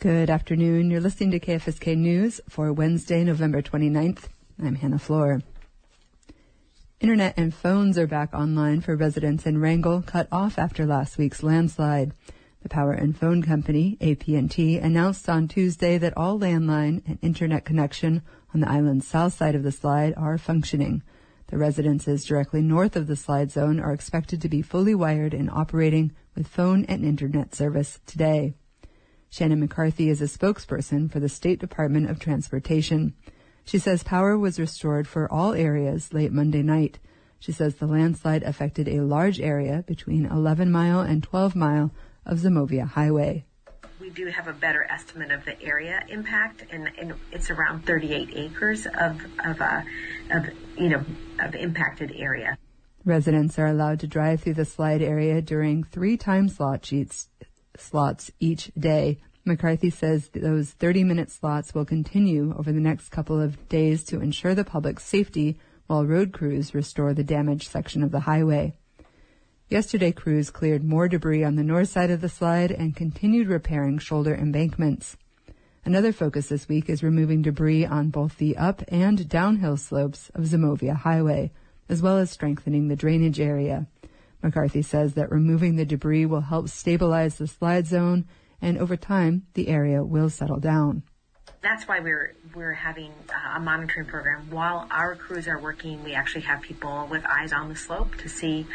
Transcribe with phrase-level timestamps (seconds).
[0.00, 0.90] Good afternoon.
[0.90, 4.28] You're listening to KFSK News for Wednesday, November 29th.
[4.58, 5.42] I'm Hannah Floor.
[7.00, 11.42] Internet and phones are back online for residents in Wrangell, cut off after last week's
[11.42, 12.14] landslide.
[12.62, 18.22] The power and phone company, AP&T, announced on Tuesday that all landline and internet connection
[18.54, 21.02] on the island's south side of the slide are functioning.
[21.48, 25.50] The residences directly north of the slide zone are expected to be fully wired and
[25.50, 28.54] operating with phone and internet service today.
[29.30, 33.14] Shannon McCarthy is a spokesperson for the State Department of Transportation.
[33.64, 36.98] She says power was restored for all areas late Monday night.
[37.38, 41.92] She says the landslide affected a large area between 11 Mile and 12 Mile
[42.26, 43.44] of Zimovia Highway.
[44.00, 48.30] We do have a better estimate of the area impact, and, and it's around 38
[48.34, 49.82] acres of of, uh,
[50.32, 51.04] of you know
[51.38, 52.58] of impacted area.
[53.04, 57.28] Residents are allowed to drive through the slide area during three time slot sheets,
[57.80, 59.18] slots each day.
[59.44, 64.20] McCarthy says those 30 minute slots will continue over the next couple of days to
[64.20, 68.74] ensure the public's safety while road crews restore the damaged section of the highway.
[69.68, 73.98] Yesterday, crews cleared more debris on the north side of the slide and continued repairing
[73.98, 75.16] shoulder embankments.
[75.84, 80.44] Another focus this week is removing debris on both the up and downhill slopes of
[80.44, 81.52] Zimovia Highway,
[81.88, 83.86] as well as strengthening the drainage area.
[84.42, 88.26] McCarthy says that removing the debris will help stabilize the slide zone,
[88.62, 91.02] and over time, the area will settle down.
[91.62, 93.12] That's why we're we're having
[93.54, 96.02] a monitoring program while our crews are working.
[96.04, 98.66] We actually have people with eyes on the slope to see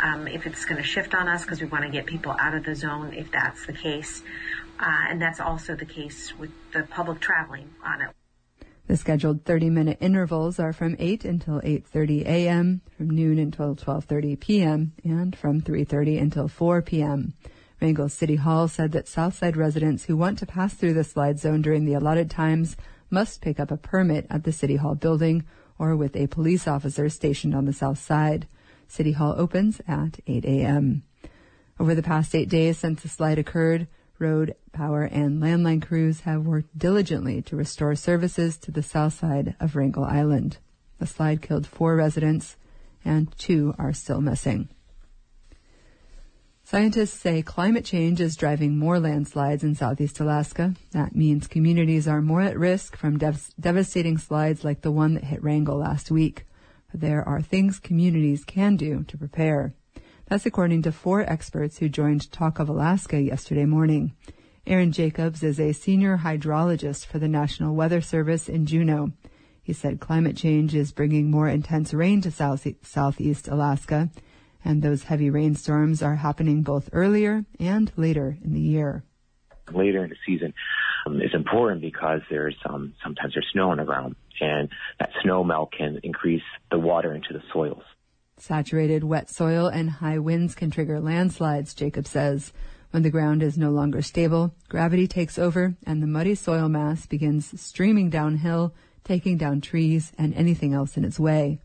[0.00, 2.54] um, if it's going to shift on us because we want to get people out
[2.54, 4.22] of the zone if that's the case.
[4.80, 8.08] Uh, and that's also the case with the public traveling on it.
[8.86, 14.92] The scheduled 30-minute intervals are from 8 until 8:30 a.m., from noon until 12:30 p.m.,
[15.02, 17.32] and from 3:30 until 4 p.m.
[17.80, 21.62] Wrangell City Hall said that Southside residents who want to pass through the slide zone
[21.62, 22.76] during the allotted times
[23.08, 25.44] must pick up a permit at the City Hall building
[25.78, 28.46] or with a police officer stationed on the south side.
[28.86, 31.02] City Hall opens at 8 a.m.
[31.80, 33.88] Over the past eight days since the slide occurred,
[34.18, 39.56] road, power, and landline crews have worked diligently to restore services to the south side
[39.60, 40.58] of Wrangell Island.
[40.98, 42.56] The slide killed four residents,
[43.04, 44.68] and two are still missing.
[46.66, 50.74] Scientists say climate change is driving more landslides in southeast Alaska.
[50.92, 55.24] That means communities are more at risk from dev- devastating slides like the one that
[55.24, 56.46] hit Wrangell last week
[56.90, 59.74] But there are things communities can do to prepare.
[60.26, 64.14] That's according to four experts who joined Talk of Alaska yesterday morning.
[64.66, 69.12] Aaron Jacobs is a senior hydrologist for the National Weather Service in Juneau.
[69.62, 74.08] He said climate change is bringing more intense rain to south, southeast Alaska,
[74.64, 79.04] and those heavy rainstorms are happening both earlier and later in the year.
[79.74, 80.54] Later in the season
[81.04, 85.44] um, is important because there's um, sometimes there's snow on the ground and that snow
[85.44, 87.82] melt can increase the water into the soils.
[88.46, 92.52] Saturated wet soil and high winds can trigger landslides, Jacob says.
[92.90, 97.06] When the ground is no longer stable, gravity takes over and the muddy soil mass
[97.06, 101.58] begins streaming downhill, taking down trees and anything else in its way.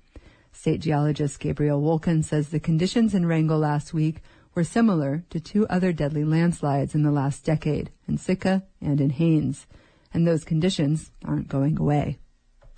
[0.54, 4.22] State geologist Gabriel Wolken says the conditions in Wrangell last week
[4.56, 9.10] were similar to two other deadly landslides in the last decade, in Sitka and in
[9.10, 9.68] Haines.
[10.14, 12.20] And those conditions aren't going away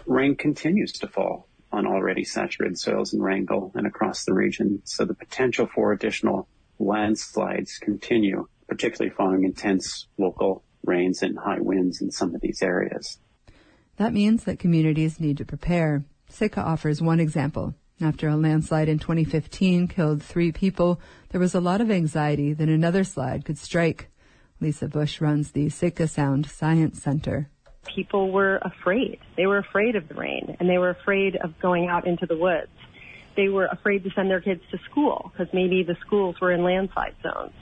[0.05, 4.81] rain continues to fall on already saturated soils in Wrangell and across the region.
[4.85, 6.47] So the potential for additional
[6.79, 13.19] landslides continue, particularly following intense local rains and high winds in some of these areas.
[13.97, 16.03] That means that communities need to prepare.
[16.27, 17.75] Sitka offers one example.
[18.01, 20.99] After a landslide in 2015 killed three people,
[21.29, 24.09] there was a lot of anxiety that another slide could strike.
[24.59, 27.50] Lisa Busch runs the Sitka Sound Science Center
[27.85, 29.19] people were afraid.
[29.37, 32.37] They were afraid of the rain and they were afraid of going out into the
[32.37, 32.71] woods.
[33.35, 36.63] They were afraid to send their kids to school because maybe the schools were in
[36.63, 37.53] landslide zones.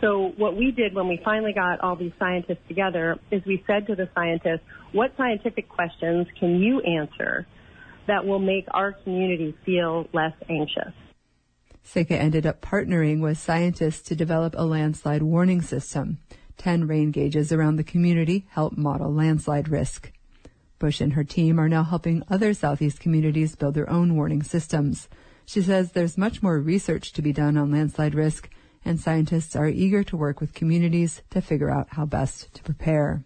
[0.00, 3.86] So what we did when we finally got all these scientists together is we said
[3.86, 4.62] to the scientists,
[4.92, 7.46] what scientific questions can you answer
[8.06, 10.92] that will make our community feel less anxious?
[11.82, 16.18] Sitka ended up partnering with scientists to develop a landslide warning system.
[16.58, 20.12] 10 rain gauges around the community help model landslide risk.
[20.78, 25.08] Busch and her team are now helping other Southeast communities build their own warning systems.
[25.44, 28.50] She says there's much more research to be done on landslide risk,
[28.84, 33.24] and scientists are eager to work with communities to figure out how best to prepare.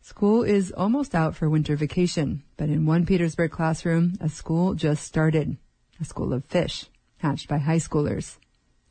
[0.00, 5.02] School is almost out for winter vacation, but in one Petersburg classroom, a school just
[5.02, 5.56] started.
[6.00, 6.86] A school of fish,
[7.18, 8.36] hatched by high schoolers.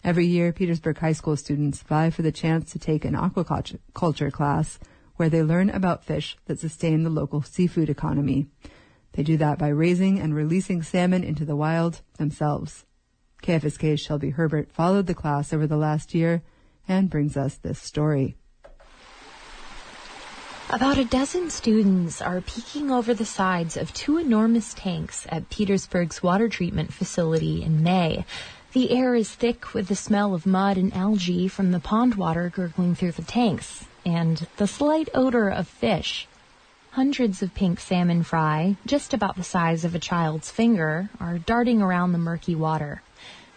[0.04, 4.78] Every year, Petersburg High School students vie for the chance to take an aquaculture class
[5.16, 8.48] where they learn about fish that sustain the local seafood economy.
[9.14, 12.86] They do that by raising and releasing salmon into the wild themselves.
[13.44, 16.42] KFSK's Shelby Herbert followed the class over the last year
[16.86, 18.36] and brings us this story.
[20.70, 26.24] About a dozen students are peeking over the sides of two enormous tanks at Petersburg's
[26.24, 28.26] water treatment facility in May.
[28.74, 32.52] The air is thick with the smell of mud and algae from the pond water
[32.54, 36.28] gurgling through the tanks, and the slight odor of fish.
[36.94, 41.84] Hundreds of pink salmon fry, just about the size of a child's finger, are darting
[41.84, 43.04] around the murky water.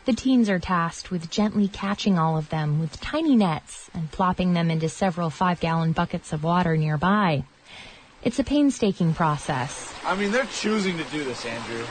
[0.05, 4.53] The teens are tasked with gently catching all of them with tiny nets and plopping
[4.53, 7.45] them into several five gallon buckets of water nearby.
[8.23, 9.95] It's a painstaking process.
[10.05, 11.87] I mean, they're choosing to do this, Andrew.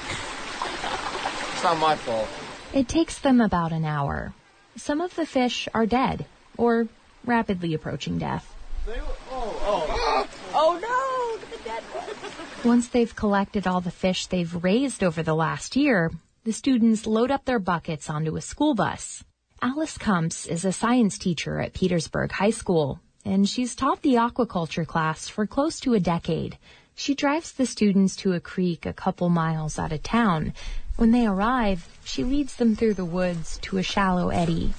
[1.54, 2.30] It's not my fault.
[2.75, 4.33] It takes them about an hour.
[4.75, 6.25] Some of the fish are dead
[6.57, 6.89] or
[7.24, 8.54] rapidly approaching death.
[8.86, 10.27] They, oh, oh.
[10.54, 12.66] oh no, the dead ones.
[12.66, 16.12] Once they've collected all the fish they've raised over the last year,
[16.44, 19.24] the students load up their buckets onto a school bus.
[19.62, 24.86] Alice Kumps is a science teacher at Petersburg High School, and she's taught the aquaculture
[24.86, 26.57] class for close to a decade.
[26.97, 30.53] She drives the students to a creek a couple miles out of town.
[30.95, 34.74] When they arrive, she leads them through the woods to a shallow eddy.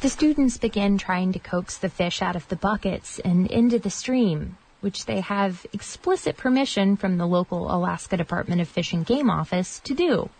[0.00, 3.90] The students begin trying to coax the fish out of the buckets and into the
[3.90, 9.28] stream, which they have explicit permission from the local Alaska Department of Fish and Game
[9.28, 10.30] Office to do.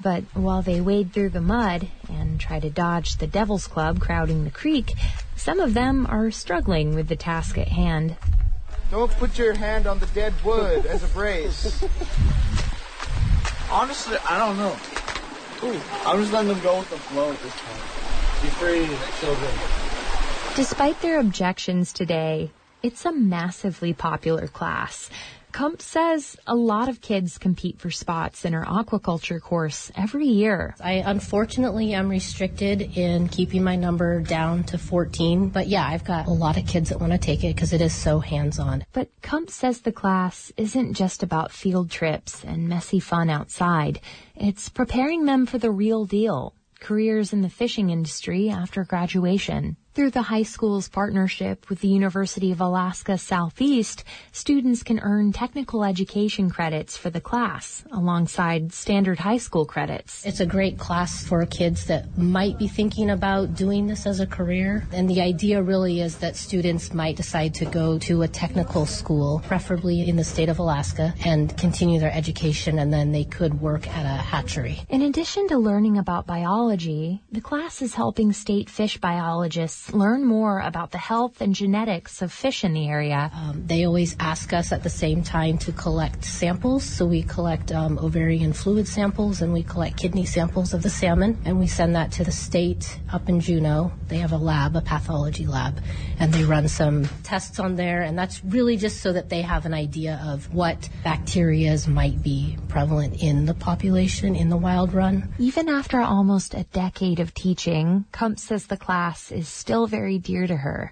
[0.00, 4.44] But while they wade through the mud and try to dodge the Devil's Club crowding
[4.44, 4.94] the creek,
[5.36, 8.16] some of them are struggling with the task at hand.
[8.90, 11.82] Don't put your hand on the dead wood as a brace.
[13.70, 14.76] Honestly, I don't know.
[15.64, 18.42] Ooh, I'm just letting them go with the flow at this point.
[18.42, 18.86] Be free,
[19.20, 19.52] children.
[20.54, 22.52] Despite their objections today,
[22.82, 25.10] it's a massively popular class.
[25.52, 30.74] Kump says a lot of kids compete for spots in her aquaculture course every year.
[30.80, 36.26] I unfortunately am restricted in keeping my number down to 14, but yeah, I've got
[36.26, 38.84] a lot of kids that want to take it because it is so hands-on.
[38.92, 44.00] But Kump says the class isn't just about field trips and messy fun outside.
[44.34, 49.76] It's preparing them for the real deal, careers in the fishing industry after graduation.
[49.96, 55.84] Through the high school's partnership with the University of Alaska Southeast, students can earn technical
[55.84, 60.26] education credits for the class alongside standard high school credits.
[60.26, 64.26] It's a great class for kids that might be thinking about doing this as a
[64.26, 64.86] career.
[64.92, 69.40] And the idea really is that students might decide to go to a technical school,
[69.46, 73.88] preferably in the state of Alaska, and continue their education and then they could work
[73.88, 74.78] at a hatchery.
[74.90, 80.60] In addition to learning about biology, the class is helping state fish biologists learn more
[80.60, 83.30] about the health and genetics of fish in the area.
[83.34, 86.84] Um, they always ask us at the same time to collect samples.
[86.84, 91.38] So we collect um, ovarian fluid samples and we collect kidney samples of the salmon
[91.44, 93.92] and we send that to the state up in Juneau.
[94.08, 95.80] They have a lab, a pathology lab,
[96.18, 98.02] and they run some tests on there.
[98.02, 102.56] And that's really just so that they have an idea of what bacterias might be
[102.68, 105.32] prevalent in the population in the wild run.
[105.38, 110.18] Even after almost a decade of teaching, Kump says the class is still still very
[110.18, 110.90] dear to her.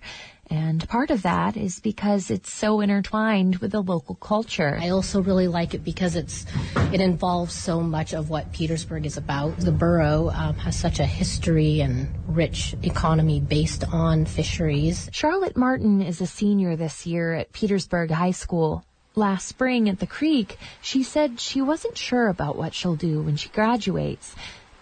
[0.50, 4.78] And part of that is because it's so intertwined with the local culture.
[4.78, 6.44] I also really like it because it's
[6.92, 9.56] it involves so much of what Petersburg is about.
[9.56, 15.08] The borough um, has such a history and rich economy based on fisheries.
[15.12, 18.84] Charlotte Martin is a senior this year at Petersburg High School.
[19.14, 23.36] Last spring at the creek, she said she wasn't sure about what she'll do when
[23.36, 24.34] she graduates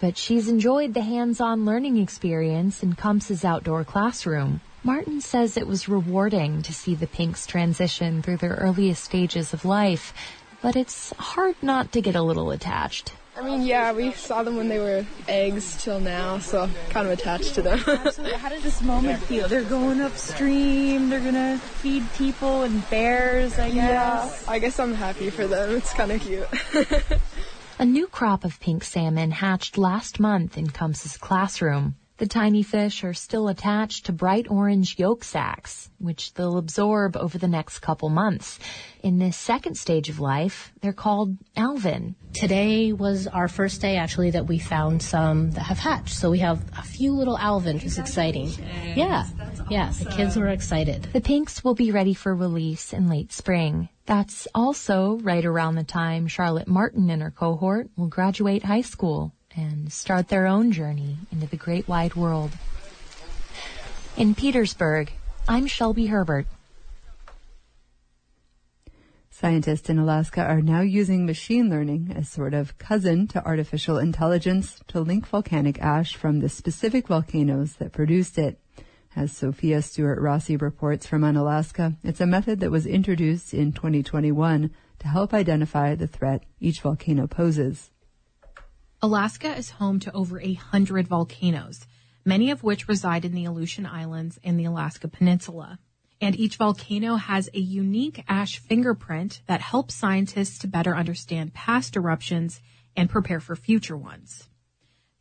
[0.03, 4.61] but she's enjoyed the hands-on learning experience in Kumps's outdoor classroom.
[4.83, 9.65] Martin says it was rewarding to see the Pinks transition through their earliest stages of
[9.65, 10.13] life,
[10.61, 13.13] but it's hard not to get a little attached.
[13.37, 17.13] I mean, yeah, we saw them when they were eggs till now, so kind of
[17.13, 17.81] attached to them.
[17.87, 18.37] Absolutely.
[18.37, 19.47] How does this moment feel?
[19.47, 23.77] They're going upstream, they're gonna feed people and bears, I guess.
[23.77, 25.77] Yeah, I guess I'm happy for them.
[25.77, 26.49] It's kind of cute.
[27.83, 31.97] A new crop of pink salmon hatched last month in Kumps's classroom.
[32.19, 37.39] The tiny fish are still attached to bright orange yolk sacs, which they'll absorb over
[37.39, 38.61] the next couple months.
[39.03, 42.15] In this second stage of life, they're called alevin.
[42.35, 46.15] Today was our first day actually that we found some that have hatched.
[46.15, 48.53] So we have a few little alevin, which is exciting.
[48.95, 49.27] Yeah.
[49.69, 51.09] Yeah, the kids were excited.
[51.13, 53.89] The pinks will be ready for release in late spring.
[54.05, 59.33] That's also right around the time Charlotte Martin and her cohort will graduate high school.
[59.55, 62.51] and start their own journey into the great wide world.
[64.17, 65.13] In Petersburg,
[65.47, 66.47] I'm Shelby Herbert.
[69.29, 74.81] Scientists in Alaska are now using machine learning as sort of cousin to artificial intelligence
[74.89, 78.59] to link volcanic ash from the specific volcanoes that produced it.
[79.15, 85.09] As Sofia Stuart-Rasi reports from Unalaska, it's a method that was introduced in 2021 to
[85.09, 87.91] help identify the threat each volcano poses.
[89.03, 91.87] Alaska is home to over a hundred volcanoes,
[92.25, 95.79] many of which reside in the Aleutian Islands and the Alaska Peninsula.
[96.21, 101.97] And each volcano has a unique ash fingerprint that helps scientists to better understand past
[101.97, 102.61] eruptions
[102.97, 104.49] and prepare for future ones.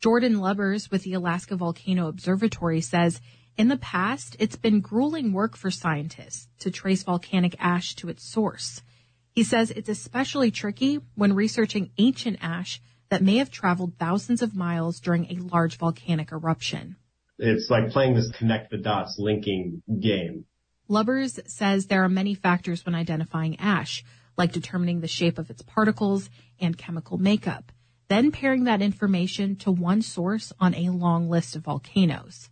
[0.00, 3.20] Jordan Lubbers with the Alaska Volcano Observatory says
[3.56, 8.24] in the past, it's been grueling work for scientists to trace volcanic ash to its
[8.24, 8.82] source.
[9.30, 12.80] He says it's especially tricky when researching ancient ash
[13.10, 16.96] that may have traveled thousands of miles during a large volcanic eruption.
[17.38, 20.46] It's like playing this connect the dots linking game.
[20.88, 24.04] Lubbers says there are many factors when identifying ash,
[24.36, 26.30] like determining the shape of its particles
[26.60, 27.72] and chemical makeup,
[28.08, 32.50] then pairing that information to one source on a long list of volcanoes.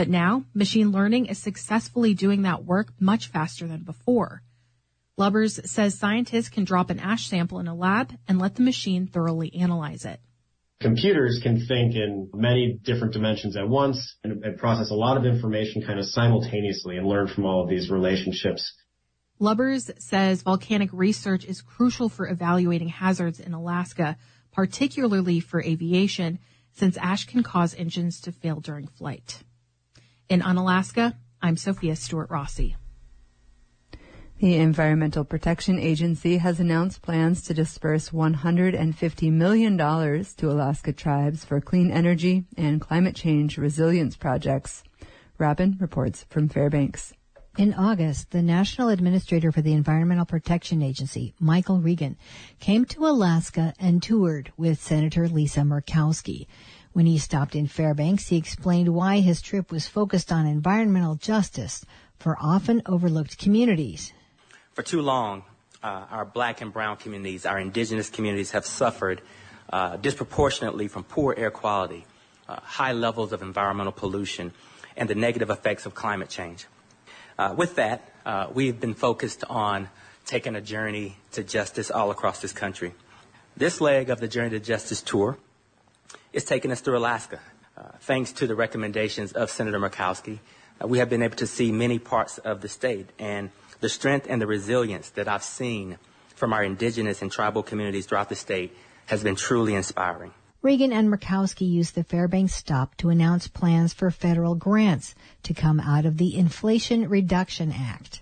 [0.00, 4.40] But now, machine learning is successfully doing that work much faster than before.
[5.18, 9.06] Lubbers says scientists can drop an ash sample in a lab and let the machine
[9.06, 10.18] thoroughly analyze it.
[10.80, 15.26] Computers can think in many different dimensions at once and, and process a lot of
[15.26, 18.72] information kind of simultaneously and learn from all of these relationships.
[19.38, 24.16] Lubbers says volcanic research is crucial for evaluating hazards in Alaska,
[24.50, 26.38] particularly for aviation,
[26.72, 29.42] since ash can cause engines to fail during flight.
[30.30, 32.76] In Unalaska, I'm Sofia Stuart-Rasi.
[34.38, 41.60] The Environmental Protection Agency has announced plans to disperse $150 million to Alaska tribes for
[41.60, 44.84] clean energy and climate change resilience projects.
[45.36, 47.12] Robyne reports from Fairbanks.
[47.58, 52.16] In August, the National Administrator for the Environmental Protection Agency, Michael Regan,
[52.60, 56.46] came to Alaska and toured with Senator Lisa Murkowski.
[56.92, 61.84] When he stopped in Fairbanks, he explained why his trip was focused on environmental justice
[62.18, 64.12] for often overlooked communities.
[64.72, 65.44] For too long,
[65.82, 69.22] uh, our black and brown communities, our indigenous communities have suffered
[69.72, 72.06] uh, disproportionately from poor air quality,
[72.48, 74.52] uh, high levels of environmental pollution,
[74.96, 76.66] and the negative effects of climate change.
[77.38, 79.88] Uh, with that, uh, we've been focused on
[80.26, 82.92] taking a journey to justice all across this country.
[83.56, 85.38] This leg of the Journey to Justice tour
[86.32, 87.40] is taking us through Alaska.
[87.76, 90.38] Uh, thanks to the recommendations of Senator Murkowski,
[90.82, 94.26] uh, we have been able to see many parts of the state and the strength
[94.28, 95.98] and the resilience that I've seen
[96.34, 100.32] from our indigenous and tribal communities throughout the state has been truly inspiring.
[100.62, 105.80] Regan and Murkowski used the Fairbanks stop to announce plans for federal grants to come
[105.80, 108.20] out of the Inflation Reduction Act.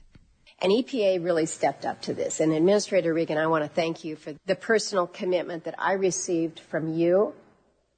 [0.61, 2.41] And EPA really stepped up to this.
[2.41, 6.61] And Administrator Regan, I want to thank you for the personal commitment that I received
[6.61, 7.35] from you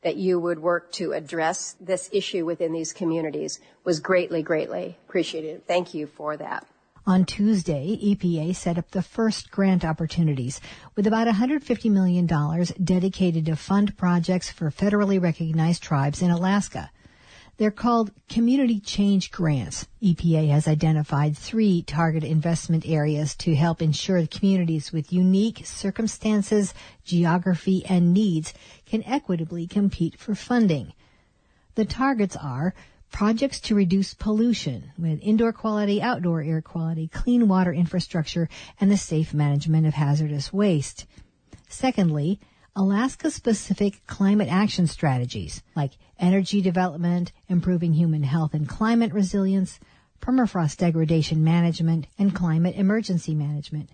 [0.02, 5.66] that you would work to address this issue within these communities was greatly, greatly appreciated.
[5.66, 6.66] Thank you for that.
[7.06, 10.60] On Tuesday, EPA set up the first grant opportunities
[10.94, 12.26] with about $150 million
[12.84, 16.90] dedicated to fund projects for federally recognized tribes in Alaska.
[17.60, 19.86] They're called Community Change Grants.
[20.02, 26.72] EPA has identified three target investment areas to help ensure communities with unique circumstances,
[27.04, 28.54] geography, and needs
[28.86, 30.94] can equitably compete for funding.
[31.74, 32.72] The targets are
[33.12, 38.48] projects to reduce pollution with indoor quality, outdoor air quality, clean water infrastructure,
[38.80, 41.04] and the safe management of hazardous waste.
[41.68, 42.40] Secondly,
[42.76, 49.80] Alaska specific climate action strategies like energy development, improving human health and climate resilience,
[50.20, 53.90] permafrost degradation management, and climate emergency management.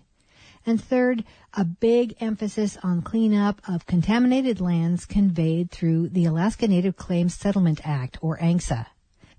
[0.65, 6.97] And third, a big emphasis on cleanup of contaminated lands conveyed through the Alaska Native
[6.97, 8.85] Claims Settlement Act, or ANCSA.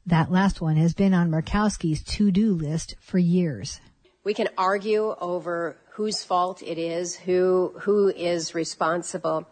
[0.07, 3.79] That last one has been on Murkowski's to-do list for years.
[4.25, 9.45] We can argue over whose fault it is, who, who is responsible.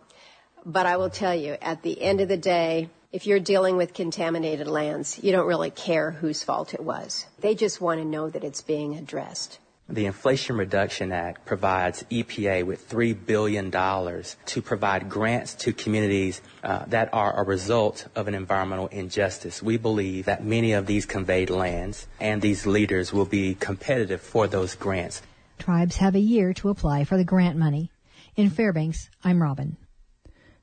[0.65, 3.93] But I will tell you, at the end of the day, if you're dealing with
[3.93, 7.27] contaminated lands, you don't really care whose fault it was.
[7.41, 9.59] They just want to know that it's being addressed.
[9.89, 16.85] The Inflation Reduction Act provides EPA with $3 billion to provide grants to communities uh,
[16.87, 19.65] that are a result of an environmental injustice.
[19.65, 24.47] We believe that many of these conveyed lands and these leaders will be competitive for
[24.47, 25.23] those grants.
[25.59, 27.91] Tribes have a year to apply for the grant money.
[28.37, 29.77] In Fairbanks, I'm Robyne.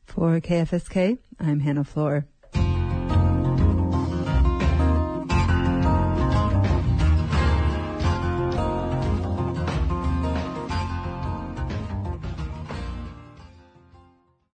[0.04, 2.26] For KFSK, I'm Hannah Floor.